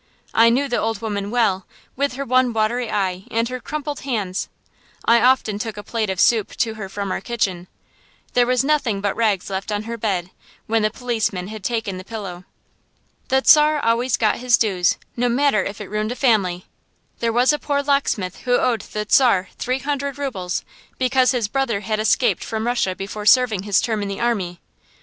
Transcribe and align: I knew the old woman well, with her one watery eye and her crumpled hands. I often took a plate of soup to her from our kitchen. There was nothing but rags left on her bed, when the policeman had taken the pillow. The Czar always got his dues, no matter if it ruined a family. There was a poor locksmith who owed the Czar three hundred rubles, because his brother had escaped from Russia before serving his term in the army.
I 0.33 0.49
knew 0.49 0.67
the 0.67 0.79
old 0.79 0.99
woman 0.99 1.29
well, 1.29 1.67
with 1.95 2.13
her 2.13 2.25
one 2.25 2.53
watery 2.53 2.89
eye 2.89 3.25
and 3.29 3.47
her 3.49 3.59
crumpled 3.59 3.99
hands. 3.99 4.49
I 5.05 5.21
often 5.21 5.59
took 5.59 5.77
a 5.77 5.83
plate 5.83 6.09
of 6.09 6.19
soup 6.19 6.55
to 6.55 6.73
her 6.73 6.89
from 6.89 7.11
our 7.11 7.21
kitchen. 7.21 7.67
There 8.33 8.47
was 8.47 8.63
nothing 8.63 8.99
but 8.99 9.15
rags 9.15 9.51
left 9.51 9.71
on 9.71 9.83
her 9.83 9.97
bed, 9.99 10.31
when 10.65 10.81
the 10.81 10.89
policeman 10.89 11.49
had 11.49 11.63
taken 11.63 11.99
the 11.99 12.03
pillow. 12.03 12.45
The 13.27 13.43
Czar 13.45 13.79
always 13.85 14.17
got 14.17 14.37
his 14.37 14.57
dues, 14.57 14.97
no 15.15 15.29
matter 15.29 15.63
if 15.63 15.79
it 15.79 15.87
ruined 15.87 16.11
a 16.13 16.15
family. 16.15 16.65
There 17.19 17.31
was 17.31 17.53
a 17.53 17.59
poor 17.59 17.83
locksmith 17.83 18.37
who 18.37 18.53
owed 18.57 18.81
the 18.81 19.05
Czar 19.07 19.49
three 19.59 19.77
hundred 19.77 20.17
rubles, 20.17 20.65
because 20.97 21.29
his 21.29 21.47
brother 21.47 21.81
had 21.81 21.99
escaped 21.99 22.43
from 22.43 22.65
Russia 22.65 22.95
before 22.95 23.27
serving 23.27 23.61
his 23.69 23.79
term 23.79 24.01
in 24.01 24.07
the 24.07 24.19
army. 24.19 24.61